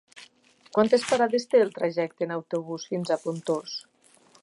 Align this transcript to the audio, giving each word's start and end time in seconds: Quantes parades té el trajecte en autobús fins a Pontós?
Quantes 0.77 1.03
parades 1.09 1.45
té 1.53 1.61
el 1.65 1.71
trajecte 1.77 2.29
en 2.29 2.35
autobús 2.39 2.91
fins 2.95 3.15
a 3.17 3.23
Pontós? 3.27 3.79